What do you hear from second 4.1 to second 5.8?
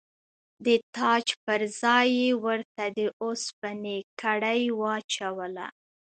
کړۍ واچوله.